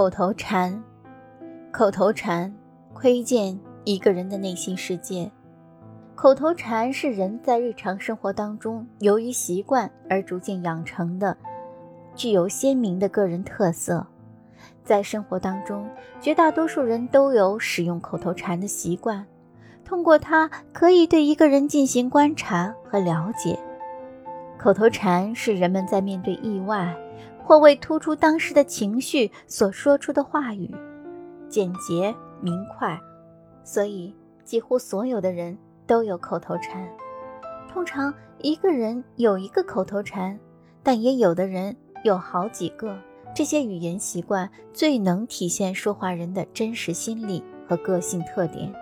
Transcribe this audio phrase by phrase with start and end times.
[0.00, 0.82] 口头禅，
[1.70, 2.50] 口头禅
[2.94, 5.30] 窥见一个人的内心世界。
[6.14, 11.36] 口头禅是人在日常生活当中由于习惯而逐渐养成的，
[12.14, 14.06] 具有鲜明的个人特色。
[14.82, 15.86] 在生活当中，
[16.18, 19.26] 绝大多数人都有使用口头禅的习惯，
[19.84, 23.58] 通过它可以对一个人进行观察和了解。
[24.56, 26.96] 口头禅是人们在面对意外
[27.50, 30.72] 或为突出当时的情绪所说出的话语，
[31.48, 32.96] 简洁明快，
[33.64, 34.14] 所以
[34.44, 36.88] 几乎所有的人都有口头禅。
[37.68, 40.38] 通常一个人有一个口头禅，
[40.84, 42.96] 但也有的人有好几个。
[43.34, 48.72] 这些语言习惯最能体现说话人的真实心理和个性特点，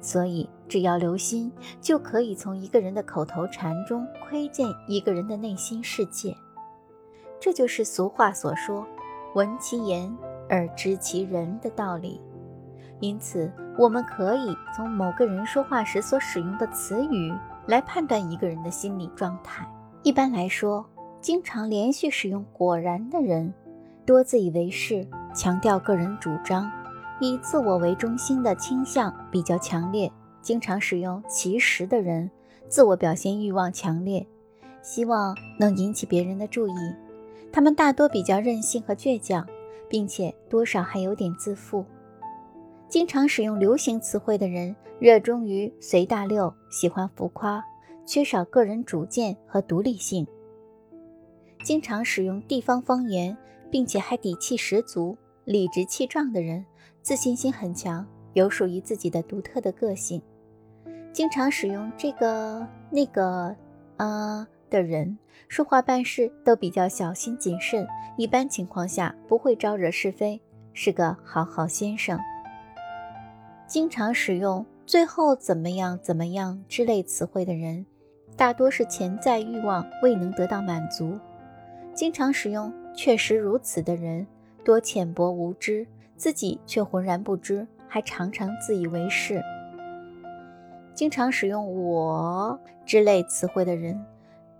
[0.00, 6.36] 所以只要留心，就可以从一个人的口头禅中窥见一个人的内心世界。
[7.44, 8.86] 这就是俗话所说
[9.36, 10.10] “闻其言
[10.48, 12.18] 而知其人”的道理。
[13.00, 17.34] 因此，我们可以从某个人说话时所使用的词语
[17.66, 19.68] 来判断一个人的心理状态。
[20.02, 20.86] 一般来说，
[21.20, 23.52] 经常连续使用“果然”的人。
[24.06, 26.72] 多自以为是，强调个人主张，
[27.20, 30.10] 以自我为中心的倾向比较强烈。
[30.40, 32.30] 经常使用“其实”的人，
[32.68, 34.26] 自我表现欲望强烈，
[34.80, 36.72] 希望能引起别人的注意。
[37.54, 39.46] 他们大多比较任性和倔强，
[39.88, 41.84] 并且多少还有点自负。
[42.88, 47.64] 经常使用流行词汇的人，热衷于随大流，喜欢浮夸，
[48.04, 50.26] 缺少个人主见和独立性。
[51.62, 53.36] 经常使用地方方言。
[53.70, 56.64] 并且还底气十足、理直气壮的人，
[57.02, 60.22] 自信心很强，有属于自己的独特的个性。
[61.12, 63.56] 经常使用这个、那个、
[63.96, 70.40] 啊的人，说话办事都比较小心谨慎，一般情况下不会招惹是非，
[70.72, 72.18] 是个好好先生。
[73.66, 77.86] 经常使用“最后怎么样怎么样”之类词汇的人，
[78.36, 81.18] 大多是潜在欲望未能得到满足。
[81.94, 82.72] 经常使用。
[82.96, 84.24] 确实如此的人
[84.64, 85.84] 多浅薄无知，
[86.16, 89.42] 自己却浑然不知，还常常自以为是。
[90.94, 94.00] 经常使用“我”之类词汇的人，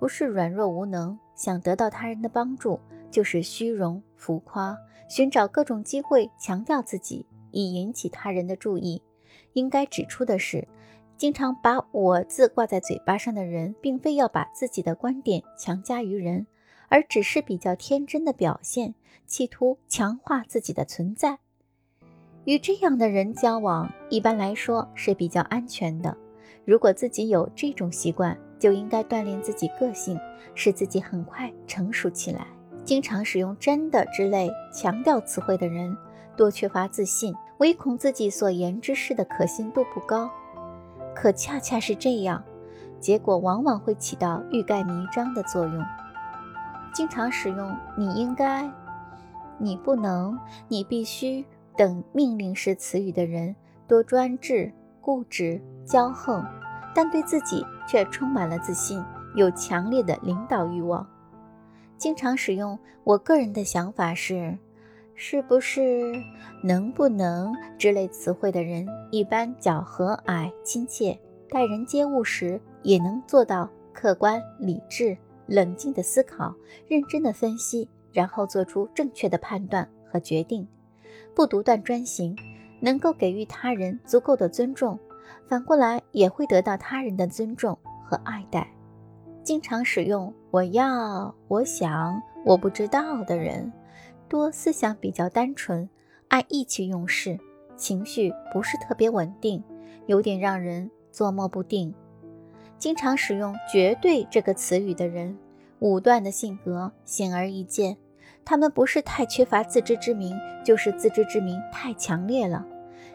[0.00, 2.80] 不是软弱无能，想得到他人的帮助，
[3.10, 4.76] 就是虚荣浮夸，
[5.10, 9.02] 寻找各种机会强调自己，以引起他人的注意。
[9.52, 10.66] 应该指出的是，
[11.18, 16.46] 经常把我字挂在嘴巴上的人，并非要把自己的观点强加于人。
[16.88, 18.94] 而只是比较天真的表现，
[19.26, 21.38] 企图强化自己的存在。
[22.46, 26.16] 与这样的人交往，一般来说是比较安全的。
[26.70, 30.16] 如果自己有这种习惯，就应该锻炼自己个性，
[30.54, 32.46] 使自己很快成熟起来。
[32.84, 35.96] 经常使用“真的”之类强调词汇的人，
[36.36, 40.30] 多缺乏自信，唯恐自己所言之事的可信度不高。
[41.12, 42.40] 可恰恰是这样，
[43.00, 45.84] 结果往往会起到欲盖弥彰的作用。
[46.94, 48.70] 经常使用“你应该
[49.58, 50.38] ”“你不能
[50.70, 51.44] ”“你必须”
[51.76, 53.56] 等命令式词语的人，
[53.88, 56.44] 多专制、固执、骄横，
[56.94, 59.02] 但对自己却充满了自信，
[59.34, 61.06] 有强烈的领导欲望。
[61.96, 64.58] 经常使用“我个人的想法是
[65.14, 66.12] ”“是不是
[66.64, 71.18] ”“能不能”之类词汇的人，一般较和蔼亲切，
[71.50, 75.16] 待人接物时也能做到客观理智。
[75.46, 76.54] 冷静的思考，
[76.86, 80.64] 认真的分析，然后做出正确的判断和决定，
[81.34, 82.36] 不独断专行，
[82.78, 84.96] 能够给予他人足够的尊重，
[85.48, 88.68] 反过来也会得到他人的尊重和爱戴。
[89.42, 93.72] 经常使用“我要”“我想”“我不知道”的人，
[94.28, 95.88] 多思想比较单纯，
[96.28, 97.38] 爱意气用事，
[97.76, 99.64] 情绪不是特别稳定，
[100.06, 101.94] 有点让人捉摸不定。
[102.78, 105.36] 经常使用“绝对”这个词语的人，
[105.80, 107.96] 武断的性格显而易见。
[108.44, 112.64] 他们不是太缺乏自知之明，就是自知之明太强烈了。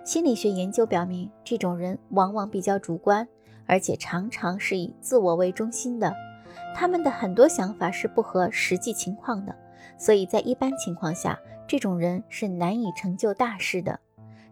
[0.06, 3.28] 心理学研究表明，这种人往往比较主观，
[3.66, 6.14] 而且常常是以自我为中心的。
[6.76, 9.56] 他们的很多想法是不合实际情况的，
[9.98, 14.00] 所以在一般情况下，这种人是难以成就大事的。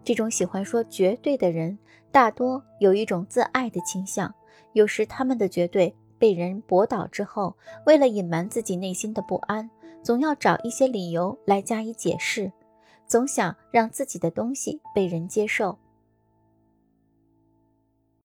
[0.03, 1.77] 这种喜欢说“绝对”的人，
[2.11, 4.33] 大多有一种自爱的倾向。
[4.71, 9.69] 有时他们的绝对被人驳倒之后，为了隐瞒自己内心的不安，
[10.01, 12.51] 总要找一些理由来加以解释，
[13.07, 15.77] 总想让自己的东西被人接受，